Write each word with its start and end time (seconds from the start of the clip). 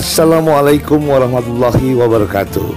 Assalamualaikum 0.00 1.12
warahmatullahi 1.12 1.92
wabarakatuh. 1.92 2.72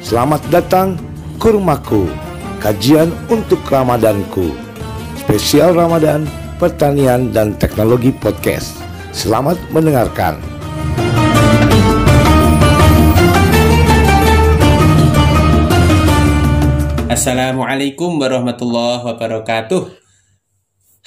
Selamat 0.00 0.40
datang 0.48 0.96
Kurmaku, 1.36 2.08
kajian 2.56 3.12
untuk 3.28 3.60
Ramadanku. 3.68 4.56
Spesial 5.20 5.76
Ramadan, 5.76 6.24
pertanian 6.56 7.36
dan 7.36 7.52
teknologi 7.60 8.16
podcast. 8.16 8.80
Selamat 9.12 9.60
mendengarkan. 9.76 10.40
Assalamualaikum 17.12 18.16
warahmatullahi 18.16 19.04
wabarakatuh. 19.04 20.00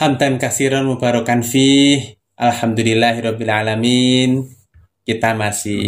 Hamdan 0.06 0.38
kasiran 0.38 0.86
mubarakan 0.86 1.42
fi. 1.42 1.98
Alhamdulillahirabbil 2.38 3.50
alamin 3.50 4.61
kita 5.02 5.34
masih 5.34 5.84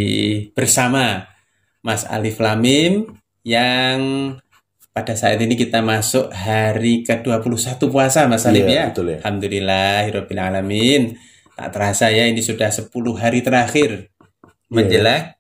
bersama 0.51 1.29
Mas 1.79 2.03
Alif 2.05 2.39
Lamim 2.39 3.11
yang 3.43 3.97
pada 4.89 5.13
saat 5.13 5.37
ini 5.37 5.53
kita 5.53 5.81
masuk 5.81 6.29
hari 6.29 7.01
ke-21 7.01 7.81
puasa 7.89 8.25
Mas 8.25 8.45
Alif 8.45 8.63
Iya, 8.63 8.73
ya. 8.73 8.83
betul 8.89 9.07
ya. 9.09 9.17
Alhamdulillahirabbil 9.21 10.39
alamin. 10.39 11.03
Tak 11.53 11.69
terasa 11.69 12.09
ya 12.09 12.25
ini 12.25 12.41
sudah 12.41 12.69
10 12.69 12.89
hari 13.13 13.41
terakhir 13.41 14.09
menjelang 14.69 15.37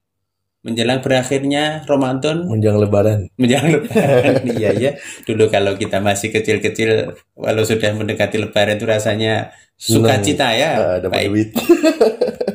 menjelang 0.61 1.01
berakhirnya 1.01 1.81
Ramadan 1.83 2.45
Menjelang 2.47 2.79
lebaran. 2.79 3.19
menjelang 3.35 3.67
lebaran 3.73 4.33
iya 4.55 4.71
ya 4.71 4.91
dulu 5.25 5.49
kalau 5.49 5.73
kita 5.75 5.99
masih 5.99 6.29
kecil-kecil 6.29 7.11
walau 7.35 7.65
sudah 7.65 7.91
mendekati 7.91 8.37
lebaran 8.37 8.77
itu 8.77 8.85
rasanya 8.85 9.51
sukacita 9.75 10.53
ya 10.53 10.71
Ah, 10.77 10.97
dapat 11.01 11.17
baik 11.17 11.27
duit. 11.29 11.49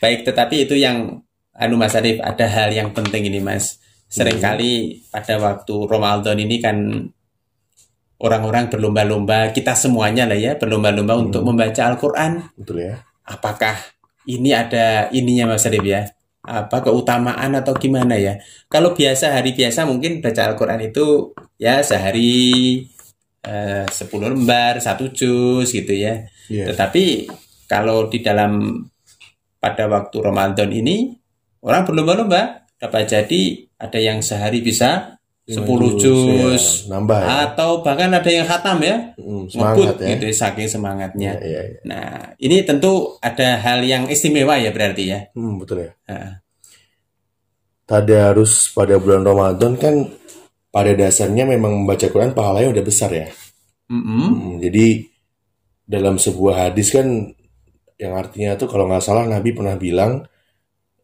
baik 0.00 0.24
tetapi 0.24 0.64
itu 0.64 0.74
yang 0.74 1.20
anu 1.52 1.74
Mas 1.76 1.92
Arif 1.94 2.18
ada 2.20 2.48
hal 2.48 2.72
yang 2.72 2.90
penting 2.90 3.28
ini 3.28 3.38
Mas 3.38 3.76
sering 4.08 4.40
kali 4.40 5.04
pada 5.06 5.38
waktu 5.38 5.74
Ramadan 5.86 6.34
ini 6.34 6.56
kan 6.58 6.76
orang-orang 8.20 8.68
berlomba-lomba 8.68 9.52
kita 9.52 9.72
semuanya 9.72 10.28
lah 10.28 10.36
ya 10.36 10.56
berlomba-lomba 10.56 11.14
Hmm. 11.16 11.24
untuk 11.28 11.42
membaca 11.42 11.82
Al-Quran 11.86 12.32
Betul 12.56 12.84
ya. 12.84 12.94
apakah 13.24 13.76
ini 14.26 14.52
ada 14.52 15.08
ininya 15.10 15.54
Mas 15.54 15.64
Arif 15.64 15.82
ya? 15.82 16.04
Apa 16.40 16.80
keutamaan 16.80 17.52
atau 17.52 17.76
gimana 17.76 18.16
ya? 18.16 18.36
Kalau 18.66 18.92
biasa 18.92 19.32
hari 19.32 19.52
biasa 19.52 19.84
mungkin 19.84 20.20
baca 20.20 20.52
Al-Quran 20.52 20.80
itu 20.82 21.32
ya 21.56 21.80
sehari 21.80 22.80
eh, 23.40 23.84
10 23.88 23.92
lembar, 24.20 24.76
satu 24.78 25.08
juz 25.10 25.68
gitu 25.68 25.92
ya. 25.92 26.28
Iya. 26.48 26.72
Tetapi 26.72 27.28
kalau 27.64 28.08
di 28.08 28.20
dalam 28.20 28.84
pada 29.60 29.84
waktu 29.86 30.16
Ramadan 30.18 30.72
ini 30.72 31.14
orang 31.60 31.84
berlomba-lomba 31.84 32.64
dapat 32.80 33.04
jadi 33.06 33.40
ada 33.76 33.98
yang 34.00 34.24
sehari 34.24 34.64
bisa 34.64 35.20
10 35.50 35.66
juz 35.98 36.86
ya. 36.86 36.94
Nambah 36.94 37.18
ya. 37.20 37.28
atau 37.50 37.82
bahkan 37.82 38.06
ada 38.14 38.30
yang 38.30 38.46
khatam 38.46 38.78
ya, 38.86 39.12
Mm, 39.18 39.50
ngebut 39.50 39.50
semangat 39.50 39.94
ya. 39.98 40.08
gitu 40.14 40.24
saking 40.30 40.68
semangatnya. 40.70 41.32
Iya, 41.36 41.42
iya, 41.42 41.62
iya. 41.74 41.80
Nah, 41.84 42.10
ini 42.38 42.62
tentu 42.62 43.18
ada 43.18 43.58
hal 43.58 43.82
yang 43.82 44.06
istimewa 44.06 44.54
ya 44.62 44.70
berarti 44.70 45.10
ya. 45.10 45.26
Hmm, 45.34 45.58
betul 45.58 45.90
ya. 45.90 45.92
Nah, 46.06 46.38
Tadarus 47.82 48.70
pada 48.70 48.94
bulan 49.02 49.26
Ramadan 49.26 49.74
kan 49.74 50.06
pada 50.70 50.94
dasarnya 50.94 51.42
memang 51.42 51.82
membaca 51.82 52.06
Quran 52.06 52.30
pahalanya 52.30 52.70
udah 52.70 52.84
besar 52.86 53.10
ya. 53.10 53.26
mm-mm. 53.90 54.26
Hmm, 54.30 54.54
jadi 54.62 55.10
dalam 55.82 56.14
sebuah 56.14 56.70
hadis 56.70 56.94
kan 56.94 57.34
yang 58.00 58.16
artinya 58.16 58.56
tuh 58.56 58.66
kalau 58.72 58.88
nggak 58.88 59.04
salah 59.04 59.28
Nabi 59.28 59.52
pernah 59.52 59.76
bilang 59.76 60.24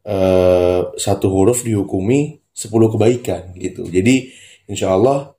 eh, 0.06 0.80
satu 0.96 1.28
huruf 1.28 1.60
dihukumi 1.60 2.40
10 2.56 2.72
kebaikan 2.96 3.52
gitu. 3.60 3.84
Jadi 3.84 4.32
insya 4.72 4.96
Allah 4.96 5.36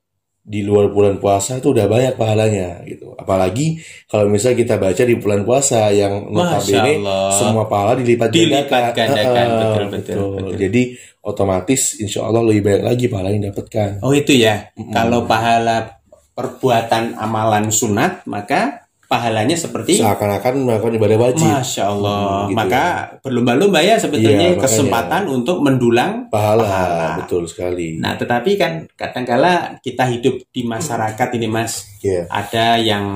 di 0.48 0.64
luar 0.64 0.88
bulan 0.88 1.20
puasa 1.20 1.60
itu 1.60 1.76
udah 1.76 1.84
banyak 1.84 2.16
pahalanya 2.16 2.80
gitu. 2.88 3.12
Apalagi 3.18 3.82
kalau 4.08 4.32
misalnya 4.32 4.64
kita 4.64 4.74
baca 4.80 5.02
di 5.04 5.14
bulan 5.20 5.44
puasa 5.44 5.92
yang 5.92 6.32
notabene 6.32 7.04
semua 7.36 7.68
pahala 7.68 8.00
dilipat 8.00 8.32
Dilipat 8.32 8.96
gandakan. 8.96 9.44
Ah, 9.44 9.58
Betul, 9.60 9.84
betul, 9.92 10.16
betul. 10.40 10.56
Jadi 10.56 10.82
otomatis 11.20 12.00
insya 12.00 12.24
Allah 12.24 12.40
lebih 12.48 12.64
banyak 12.64 12.84
lagi 12.86 13.04
pahala 13.12 13.28
yang 13.28 13.52
dapatkan. 13.52 14.00
Oh 14.00 14.16
itu 14.16 14.32
ya. 14.32 14.72
Mm-mm. 14.72 14.88
Kalau 14.94 15.28
pahala 15.28 16.00
perbuatan 16.32 17.18
amalan 17.20 17.68
sunat, 17.68 18.24
maka 18.24 18.87
pahalanya 19.08 19.56
seperti 19.56 19.96
Seakan-akan 19.98 20.68
melakukan 20.68 20.94
ibadah 20.94 21.18
wajib. 21.18 21.48
Masya 21.48 21.82
Allah. 21.88 22.20
Hmm, 22.20 22.48
gitu 22.52 22.56
maka 22.60 22.84
berlomba-lomba 23.24 23.80
ya 23.80 23.96
sebetulnya 23.96 24.52
makanya. 24.52 24.62
kesempatan 24.68 25.22
untuk 25.26 25.64
mendulang. 25.64 26.28
Pahala, 26.28 26.62
Pahala. 26.68 27.08
betul 27.24 27.48
sekali. 27.48 27.96
Nah, 27.96 28.20
tetapi 28.20 28.50
kan 28.54 28.84
kadangkala 28.92 29.80
kita 29.80 30.04
hidup 30.12 30.44
di 30.52 30.62
masyarakat 30.62 31.28
ini 31.40 31.48
Mas, 31.48 31.88
Iya. 32.04 32.28
ada 32.28 32.76
yang 32.76 33.06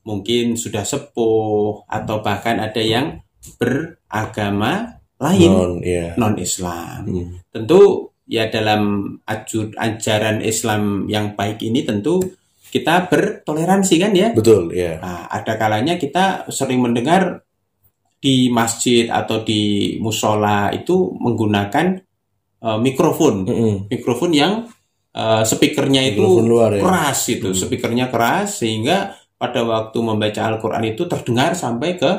mungkin 0.00 0.56
sudah 0.56 0.82
sepuh 0.82 1.84
atau 1.84 2.24
bahkan 2.24 2.56
ada 2.56 2.80
yang 2.80 3.20
beragama 3.60 4.98
lain 5.20 5.52
Non, 5.52 5.72
iya. 5.84 6.16
non 6.16 6.34
Islam. 6.40 7.04
Hmm. 7.04 7.28
Tentu 7.52 8.08
ya 8.24 8.48
dalam 8.48 9.14
ajaran 9.76 10.40
Islam 10.40 11.04
yang 11.06 11.36
baik 11.36 11.60
ini 11.60 11.84
tentu 11.84 12.22
kita 12.70 13.10
bertoleransi 13.10 13.94
kan 13.98 14.12
ya. 14.14 14.30
Betul, 14.30 14.70
ya. 14.72 15.02
Nah, 15.02 15.26
ada 15.26 15.58
kalanya 15.58 15.98
kita 15.98 16.46
sering 16.48 16.78
mendengar 16.78 17.42
di 18.20 18.46
masjid 18.48 19.10
atau 19.10 19.42
di 19.42 19.96
musola 19.98 20.70
itu 20.70 21.10
menggunakan 21.18 21.98
eh, 22.60 22.78
mikrofon, 22.78 23.48
Mm-mm. 23.48 23.74
mikrofon 23.90 24.30
yang 24.30 24.52
eh, 25.10 25.42
speakernya 25.42 26.14
itu 26.14 26.22
Mikrofon 26.22 26.46
luar 26.46 26.70
ya. 26.76 26.82
keras 26.84 27.20
itu, 27.26 27.48
Hmm. 27.50 27.58
speakernya 27.58 28.06
keras 28.08 28.62
sehingga 28.62 29.18
pada 29.40 29.64
waktu 29.64 29.98
membaca 30.04 30.40
Al-Quran 30.52 30.84
itu 30.92 31.08
terdengar 31.08 31.56
sampai 31.56 31.96
ke 31.96 32.12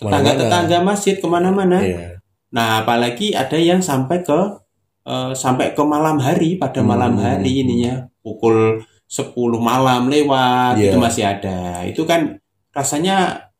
tetangga-tetangga 0.00 0.80
masjid 0.80 1.18
ke 1.20 1.26
mana-mana. 1.28 1.82
Iya. 1.82 2.22
Nah, 2.54 2.80
apalagi 2.82 3.34
ada 3.36 3.58
yang 3.60 3.82
sampai 3.84 4.22
ke 4.24 4.38
eh, 5.04 5.32
sampai 5.34 5.74
ke 5.74 5.82
malam 5.82 6.22
hari 6.22 6.56
pada 6.56 6.80
malam 6.80 7.18
Hmm. 7.18 7.24
hari 7.26 7.66
ininya 7.66 8.06
pukul 8.22 8.80
10 9.10 9.34
malam 9.58 10.06
lewat 10.06 10.78
Iya. 10.78 10.94
itu 10.94 10.98
masih 11.02 11.24
ada. 11.26 11.82
Itu 11.82 12.06
kan 12.06 12.38
rasanya 12.70 13.50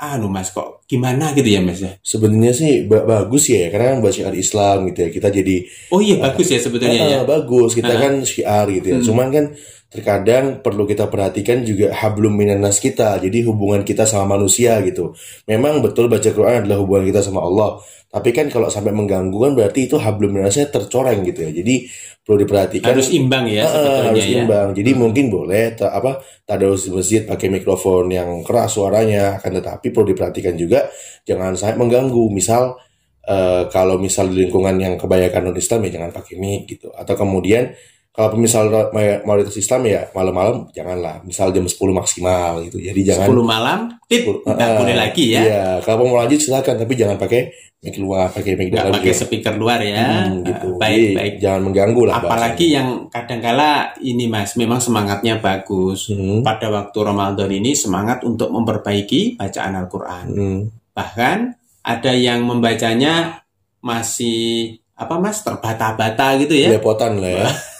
anu 0.00 0.32
Mas 0.32 0.48
kok 0.48 0.83
gimana 0.94 1.34
gitu 1.34 1.48
ya 1.48 1.58
Mas 1.58 1.78
ya. 1.78 1.98
Sebenarnya 1.98 2.52
sih 2.52 2.86
ba- 2.86 3.02
bagus 3.02 3.46
ya, 3.46 3.66
karena 3.68 3.92
kan 3.92 3.98
buat 3.98 4.12
syiar 4.12 4.32
Islam 4.32 4.86
gitu 4.88 4.98
ya. 5.02 5.08
Kita 5.10 5.28
jadi 5.28 5.56
Oh 5.90 5.98
iya 5.98 6.16
bagus 6.16 6.46
ya 6.46 6.58
sebetulnya 6.58 7.00
Ah, 7.00 7.10
ya. 7.10 7.20
bagus. 7.24 7.74
Kita 7.74 7.90
Ah. 7.90 7.98
kan 7.98 8.22
syiar 8.22 8.66
gitu 8.70 8.86
ya. 8.88 8.98
Hmm. 8.98 9.04
Cuman 9.04 9.28
kan 9.28 9.44
terkadang 9.88 10.58
perlu 10.58 10.84
kita 10.84 11.06
perhatikan 11.06 11.62
juga 11.62 11.90
hablum 11.92 12.34
minanas 12.34 12.78
kita. 12.78 13.18
Jadi 13.18 13.42
hubungan 13.42 13.82
kita 13.82 14.02
sama 14.04 14.34
manusia 14.34 14.78
gitu. 14.82 15.14
Memang 15.44 15.78
betul 15.80 16.06
baca 16.06 16.26
Quran 16.26 16.62
adalah 16.62 16.78
hubungan 16.78 17.06
kita 17.06 17.20
sama 17.20 17.40
Allah. 17.40 17.78
Tapi 18.08 18.30
kan 18.30 18.46
kalau 18.46 18.70
sampai 18.70 18.90
mengganggu 18.90 19.34
kan 19.34 19.52
berarti 19.52 19.86
itu 19.86 19.98
hablum 19.98 20.30
minanasnya 20.30 20.70
tercoreng 20.70 21.26
gitu 21.26 21.46
ya. 21.46 21.50
Jadi 21.50 21.90
perlu 22.22 22.38
diperhatikan. 22.40 22.94
Harus 22.94 23.10
imbang 23.10 23.42
ya 23.44 23.66
sebetulnya 23.66 24.06
harus 24.08 24.22
ya. 24.24 24.34
imbang. 24.38 24.68
Jadi 24.70 24.90
mungkin 24.94 25.24
boleh 25.28 25.74
ta- 25.74 25.90
apa 25.90 26.22
tadarus 26.46 26.86
di 26.86 26.94
masjid 26.94 27.26
pakai 27.26 27.50
mikrofon 27.50 28.06
yang 28.08 28.46
keras 28.46 28.70
suaranya, 28.72 29.42
akan 29.42 29.58
tetapi 29.58 29.90
perlu 29.90 30.14
diperhatikan 30.14 30.54
juga 30.54 30.83
jangan 31.28 31.54
sampai 31.54 31.78
mengganggu. 31.80 32.24
Misal 32.32 32.76
eh, 33.24 33.68
kalau 33.70 33.96
misal 34.00 34.28
di 34.30 34.46
lingkungan 34.46 34.76
yang 34.80 34.94
kebanyakan 35.00 35.50
non 35.52 35.56
Islam 35.56 35.80
ya 35.88 35.90
jangan 36.00 36.10
pakai 36.12 36.34
mic 36.36 36.68
gitu. 36.68 36.92
Atau 36.92 37.14
kemudian 37.16 37.72
kalau 38.14 38.38
misal 38.38 38.70
ma- 38.70 38.94
mayoritas 39.20 39.58
Islam 39.58 39.82
ya 39.84 40.06
malam-malam 40.10 40.70
janganlah. 40.70 41.18
Misal 41.20 41.50
jam 41.50 41.66
10 41.66 41.74
maksimal 41.90 42.62
gitu. 42.62 42.78
Jadi 42.78 43.00
jangan 43.02 43.26
10 43.26 43.42
malam 43.44 43.78
tit 44.06 44.22
nggak 44.22 44.54
Ah, 44.54 44.78
boleh 44.78 44.94
lagi 44.94 45.34
ya. 45.34 45.42
Iya, 45.42 45.64
kalau 45.82 46.06
mau 46.06 46.22
lanjut 46.22 46.38
silakan 46.38 46.78
tapi 46.78 46.94
jangan 46.94 47.18
pakai 47.18 47.50
mic 47.82 47.98
luar, 47.98 48.30
pakai 48.30 48.54
mic 48.54 48.70
dalam 48.70 48.94
pakai 48.94 49.10
juga. 49.10 49.18
speaker 49.20 49.54
luar 49.54 49.82
ya. 49.82 50.30
Hmm, 50.30 50.40
gitu. 50.40 50.68
Ah, 50.72 50.78
Baik, 50.78 50.94
Jadi, 50.96 51.12
baik. 51.12 51.34
jangan 51.36 51.60
mengganggu 51.60 52.02
lah 52.06 52.14
Apalagi 52.16 52.66
yang 52.70 52.88
kadangkala 53.08 53.70
ini 54.00 54.24
Mas, 54.24 54.54
memang 54.54 54.78
semangatnya 54.78 55.36
bagus. 55.36 56.08
bahasanya. 56.08 56.22
Hmm, 56.32 56.40
Pada 56.40 56.66
waktu 56.70 56.98
Ramadan 57.02 57.50
ini 57.50 57.74
semangat 57.74 58.22
untuk 58.22 58.48
memperbaiki 58.48 59.36
bacaan 59.36 59.74
Al-Quran. 59.74 60.24
hmm. 60.30 60.60
Bahkan 60.94 61.38
ada 61.82 62.12
yang 62.14 62.40
membacanya 62.40 63.42
masih 63.82 64.72
apa 64.94 65.18
Mas 65.18 65.42
terbata-bata 65.42 66.38
gitu 66.38 66.54
ya. 66.54 66.70
Belepotan 66.70 67.18
lah 67.18 67.32
ya. 67.42 67.48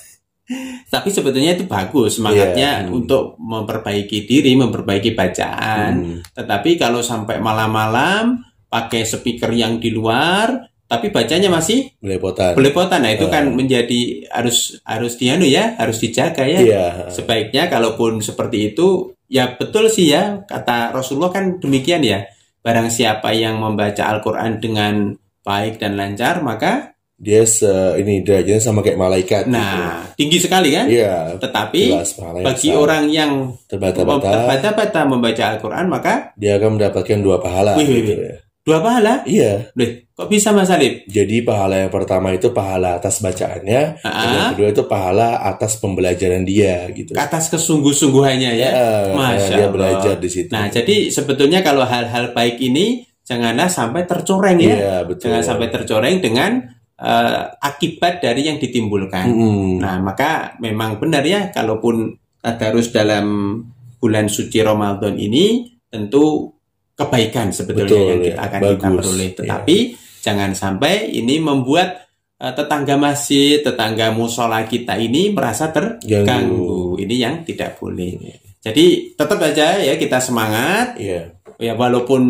Tapi 0.87 1.09
sebetulnya 1.09 1.57
itu 1.57 1.65
bagus 1.65 2.21
semangatnya 2.21 2.85
Iya, 2.85 2.89
hmm. 2.89 2.93
untuk 2.93 3.41
memperbaiki 3.41 4.29
diri, 4.29 4.53
memperbaiki 4.55 5.17
bacaan. 5.17 5.93
Hmm. 5.97 6.19
Tetapi 6.37 6.77
kalau 6.77 7.01
sampai 7.01 7.41
malam-malam 7.41 8.45
pakai 8.69 9.09
speaker 9.09 9.49
yang 9.51 9.81
di 9.81 9.89
luar, 9.89 10.69
tapi 10.85 11.09
bacanya 11.09 11.49
masih 11.49 11.91
Belepotan. 11.99 12.53
belepotan. 12.55 13.01
Nah 13.03 13.17
itu 13.17 13.27
kan 13.33 13.49
Ah. 13.49 13.55
menjadi 13.57 14.29
harus 14.29 14.79
harus 14.85 15.17
dianu 15.17 15.49
ya, 15.49 15.75
harus 15.81 15.99
dijaga 15.99 16.45
ya. 16.45 16.61
Iya. 16.61 16.85
Sebaiknya 17.09 17.73
kalaupun 17.73 18.21
seperti 18.21 18.77
itu, 18.77 19.17
ya 19.27 19.57
betul 19.57 19.89
sih 19.89 20.13
ya 20.13 20.45
kata 20.45 20.93
Rasulullah 20.93 21.33
kan 21.33 21.57
demikian 21.59 22.05
ya. 22.05 22.29
Barang 22.61 22.89
siapa 22.89 23.33
yang 23.33 23.61
membaca 23.61 24.09
Al-Quran 24.09 24.61
dengan 24.61 25.17
baik 25.41 25.77
dan 25.77 25.97
lancar, 25.97 26.41
maka 26.41 26.94
dia 27.15 27.47
se 27.47 27.71
ini 27.97 28.27
derajatnya 28.27 28.59
sama 28.59 28.83
kayak 28.83 28.99
malaikat. 28.99 29.47
nah 29.47 30.03
tinggi 30.19 30.43
sekali 30.43 30.75
kan? 30.75 30.91
gitu. 30.91 30.99
Iya. 31.01 31.39
Tetapi 31.39 31.83
Jelas 31.95 32.13
bagi 32.43 32.71
orang 32.75 33.07
yang 33.07 33.55
terbata-bata 33.71 34.29
terbata-bata 34.45 35.01
membaca 35.07 35.43
Al-Quran, 35.55 35.87
maka 35.87 36.35
dia 36.35 36.59
akan 36.59 36.77
mendapatkan 36.77 37.19
dua 37.23 37.39
pahala. 37.39 37.79
Wih, 37.79 37.87
wih, 37.87 37.97
gitu 38.03 38.13
wih. 38.19 38.29
ya. 38.29 38.37
dua 38.65 38.79
pahala. 38.81 39.21
Iya. 39.29 39.71
Loh, 39.77 39.91
kok 40.11 40.27
bisa 40.27 40.49
Mas 40.51 40.73
Alif? 40.73 41.05
Jadi 41.07 41.45
pahala 41.45 41.85
yang 41.85 41.93
pertama 41.93 42.33
itu 42.33 42.49
pahala 42.51 42.97
atas 42.99 43.21
bacaannya, 43.21 43.83
dan 44.01 44.27
yang 44.33 44.41
Ah, 44.41 44.51
kedua 44.57 44.69
itu 44.73 44.83
pahala 44.89 45.29
atas 45.45 45.77
pembelajaran 45.79 46.43
dia 46.43 46.89
gitu. 46.91 47.13
atas 47.15 47.47
kesungguh-sungguhannya 47.49 48.53
ya. 48.57 48.69
Ya, 48.73 48.91
Masya 49.15 49.47
dia 49.47 49.57
Allah. 49.61 49.71
belajar 49.71 50.17
di 50.19 50.29
situ. 50.33 50.51
Nah, 50.51 50.67
jadi 50.67 51.13
sebetulnya 51.13 51.61
kalau 51.61 51.85
hal-hal 51.87 52.33
baik 52.33 52.57
ini 52.59 53.05
janganlah 53.23 53.69
sampai 53.69 54.05
tercoreng 54.05 54.59
ya. 54.59 54.77
Iya, 54.77 54.97
betul. 55.05 55.29
Jangan 55.29 55.43
sampai 55.45 55.69
tercoreng 55.69 56.17
dengan 56.19 56.74
eh, 56.97 57.43
akibat 57.59 58.21
dari 58.21 58.47
yang 58.47 58.59
ditimbulkan. 58.59 59.27
Mm-mm. 59.31 59.83
Nah, 59.83 59.99
maka 60.01 60.55
memang 60.59 60.99
benar 60.99 61.23
ya 61.23 61.51
kalaupun 61.51 62.15
tadarus 62.39 62.93
dalam 62.93 63.57
bulan 63.97 64.29
suci 64.29 64.61
Ramadan 64.61 65.17
ini 65.17 65.65
tentu 65.89 66.53
kebaikan 66.95 67.51
sebetulnya 67.51 67.89
Betul, 67.91 68.07
yang 68.07 68.21
ya. 68.21 68.27
kita 68.31 68.41
akan 68.43 68.61
kita 68.61 68.71
Bagus, 68.87 68.95
peroleh. 69.01 69.27
ya. 69.27 69.35
Tetapi 69.41 69.77
jangan 70.21 70.51
sampai 70.53 70.95
ini 71.11 71.35
membuat 71.41 71.89
eh, 72.37 72.53
tetangga 72.53 72.95
masjid, 72.95 73.59
tetangga 73.61 74.13
musola 74.13 74.63
kita 74.65 74.95
ini 74.99 75.33
merasa 75.33 75.71
terganggu. 75.71 76.95
Ini 77.01 77.15
yang 77.17 77.35
tidak 77.43 77.79
boleh. 77.79 78.41
Jadi 78.61 79.13
tetap 79.13 79.37
aja 79.41 79.77
ya 79.77 79.95
kita 79.95 80.21
semangat 80.21 80.97
Iya. 80.97 81.37
ya 81.61 81.73
walaupun 81.77 82.23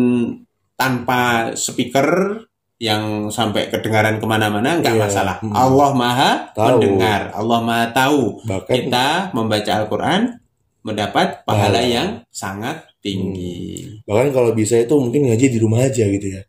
tanpa 0.75 1.53
speaker 1.55 2.39
yang 2.77 3.29
sampai 3.29 3.67
kedengaran 3.67 4.17
ke 4.17 4.25
mana-mana 4.25 4.77
nggak 4.77 4.93
Iya. 4.93 5.01
masalah. 5.01 5.35
Hmm. 5.39 5.51
Allah 5.51 5.91
maha 5.91 6.31
Tahu. 6.51 6.67
mendengar, 6.75 7.31
Allah 7.31 7.59
maha 7.61 7.85
tahu. 7.89 8.43
Bahkan 8.43 8.75
Kita 8.75 9.07
membaca 9.31 9.71
Al-Quran 9.73 10.21
mendapat 10.81 11.41
pahala 11.41 11.79
Pahala. 11.79 11.81
yang 11.81 12.09
sangat 12.27 12.83
tinggi. 12.99 13.85
bahkan 14.03 14.29
kalau 14.31 14.51
bisa 14.51 14.75
itu 14.75 14.91
mungkin 14.93 15.25
ngaji 15.25 15.45
di 15.47 15.57
rumah 15.57 15.81
aja 15.81 16.03
gitu 16.03 16.27
ya. 16.27 16.41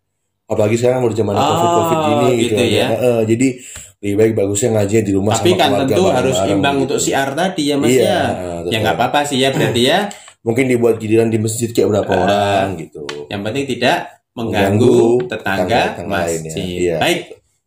Apalagi 0.47 0.75
sekarang 0.75 1.03
udah 1.03 1.17
zaman 1.17 1.33
Oh, 1.33 1.43
covid 1.43 1.69
covid 1.69 1.99
gini 2.01 2.29
gitu, 2.39 2.55
gitu 2.55 2.65
ya. 2.71 2.87
Heeh, 2.89 3.19
jadi 3.27 3.49
lebih 3.97 4.15
baik 4.15 4.33
bagusnya 4.35 4.71
ngaji 4.73 4.97
di 5.01 5.13
rumah 5.13 5.33
Tapi 5.33 5.51
sama 5.51 5.59
kan 5.59 5.71
tentu 5.83 6.03
harus 6.07 6.15
bareng-bareng 6.33 6.53
imbang 6.55 6.75
gitu. 6.77 6.85
untuk 6.85 6.99
siar 7.01 7.29
tadi 7.33 7.63
ya 7.65 7.77
Mas 7.77 7.91
Iya, 7.91 8.05
ya. 8.05 8.21
Ya 8.67 8.79
nggak 8.81 8.95
apa-apa 8.95 9.21
sih 9.25 9.39
ya 9.39 9.49
berarti 9.51 9.83
ya. 9.85 9.99
Mungkin 10.43 10.65
dibuat 10.67 10.97
giliran 10.97 11.29
di 11.29 11.39
masjid 11.39 11.69
kayak 11.69 11.89
berapa 11.89 12.09
Ah. 12.09 12.21
orang 12.21 12.67
gitu. 12.79 13.03
Yang 13.27 13.41
penting 13.43 13.65
tidak 13.69 13.99
mengganggu 14.37 15.25
tetangga 15.27 15.97
lainnya. 15.97 16.05
masjid. 16.07 16.53
Iya. 16.55 16.97
Baik. 17.01 17.21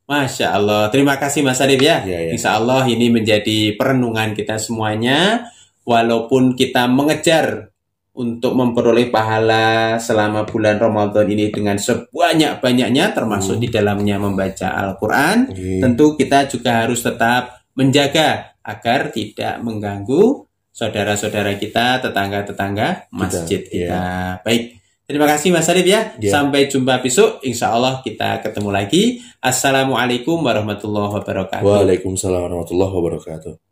Masya 0.09 0.47
Allah. 0.57 0.89
Terima 0.89 1.17
kasih 1.21 1.45
Mas 1.45 1.61
Arif 1.61 1.77
ya. 1.77 2.01
Iya, 2.01 2.29
iya. 2.29 2.31
Insya 2.33 2.57
Allah 2.57 2.85
ini 2.85 3.09
menjadi 3.13 3.77
perenungan 3.77 4.33
kita 4.33 4.57
semuanya. 4.57 5.49
Walaupun 5.85 6.53
kita 6.53 6.85
mengejar 6.85 7.73
untuk 8.13 8.53
memperoleh 8.57 9.09
pahala 9.09 9.97
selama 9.97 10.45
bulan 10.45 10.77
Ramadan 10.77 11.25
ini 11.29 11.49
dengan 11.49 11.77
sebanyak-banyaknya 11.77 13.15
termasuk 13.15 13.57
Hmm. 13.57 13.63
di 13.63 13.69
dalamnya 13.69 14.17
membaca 14.21 14.75
Al-Quran. 14.75 15.49
Iya. 15.53 15.81
Tentu 15.85 16.13
kita 16.13 16.45
juga 16.45 16.85
harus 16.85 17.01
tetap 17.01 17.63
menjaga 17.73 18.59
agar 18.59 19.09
tidak 19.09 19.61
mengganggu 19.63 20.45
saudara-saudara 20.69 21.55
kita, 21.57 21.99
tetangga-tetangga 22.03 23.07
masjid 23.11 23.61
iya. 23.67 23.71
kita. 23.71 24.03
Baik, 24.45 24.63
terima 25.09 25.25
kasih 25.25 25.49
Mas 25.49 25.65
Arif 25.65 25.89
ya. 25.89 26.13
Iya. 26.21 26.29
Sampai 26.29 26.69
jumpa 26.69 27.01
besok. 27.01 27.41
Insya 27.41 27.73
Allah 27.73 28.05
kita 28.05 28.45
ketemu 28.45 28.69
lagi. 28.69 29.25
Assalamualaikum 29.41 30.45
warahmatullahi 30.45 31.17
wabarakatuh. 31.17 31.65
Waalaikumsalam 31.65 32.45
warahmatullahi 32.45 32.93
wabarakatuh. 32.93 33.68